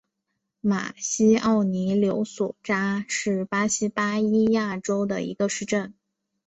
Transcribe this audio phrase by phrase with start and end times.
[0.61, 5.93] 马西奥尼柳索扎是巴西巴伊亚州的一个市镇。